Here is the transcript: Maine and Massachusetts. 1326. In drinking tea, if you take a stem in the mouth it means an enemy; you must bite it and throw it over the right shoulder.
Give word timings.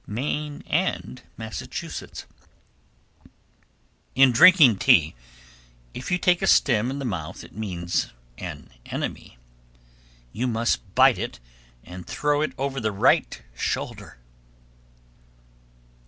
Maine 0.07 0.63
and 0.65 1.21
Massachusetts. 1.37 2.25
1326. 4.15 4.19
In 4.19 4.31
drinking 4.31 4.77
tea, 4.79 5.15
if 5.93 6.09
you 6.09 6.17
take 6.17 6.41
a 6.41 6.47
stem 6.47 6.89
in 6.89 6.97
the 6.97 7.05
mouth 7.05 7.43
it 7.43 7.53
means 7.55 8.11
an 8.39 8.71
enemy; 8.87 9.37
you 10.33 10.47
must 10.47 10.95
bite 10.95 11.19
it 11.19 11.39
and 11.83 12.07
throw 12.07 12.41
it 12.41 12.53
over 12.57 12.79
the 12.79 12.91
right 12.91 13.43
shoulder. 13.55 14.17